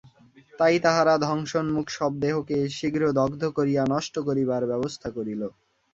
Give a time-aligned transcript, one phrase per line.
[0.53, 5.41] তাই তাহারা ধ্বংসোন্মুখ শবদেহকে শীঘ্র দগ্ধ করিয়া নষ্ট করিবার ব্যবস্থা করিল।